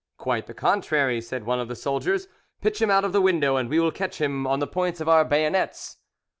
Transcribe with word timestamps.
"Quite 0.17 0.47
the 0.47 0.55
contrary," 0.55 1.21
said 1.21 1.43
one 1.43 1.59
of 1.59 1.67
the 1.67 1.75
soldiers; 1.75 2.27
"pitch 2.59 2.81
him 2.81 2.89
out 2.89 3.05
of 3.05 3.13
the 3.13 3.21
window, 3.21 3.55
and 3.55 3.69
we 3.69 3.79
will 3.79 3.91
catch 3.91 4.19
him 4.19 4.47
on 4.47 4.57
the 4.57 4.65
points 4.65 4.99
of 4.99 5.07
our 5.07 5.23
bayonets." 5.23 5.97